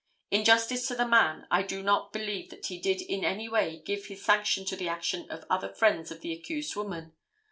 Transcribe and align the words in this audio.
In 0.31 0.43
justice 0.43 0.87
to 0.87 0.95
the 0.95 1.07
man 1.07 1.45
I 1.51 1.61
do 1.61 1.83
not 1.83 2.11
believe 2.11 2.49
that 2.49 2.65
he 2.65 2.79
did 2.79 3.03
in 3.03 3.23
any 3.23 3.47
way 3.47 3.83
give 3.85 4.07
his 4.07 4.25
sanction 4.25 4.65
to 4.65 4.75
the 4.75 4.89
action 4.89 5.29
of 5.29 5.45
other 5.47 5.69
friends 5.71 6.09
of 6.09 6.21
the 6.21 6.33
accused 6.33 6.75
woman. 6.75 7.13